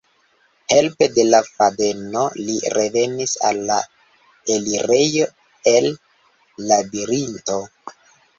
[0.71, 3.77] Helpe de la fadeno li revenis al la
[4.55, 5.29] elirejo
[5.75, 5.91] el
[6.73, 7.61] Labirinto.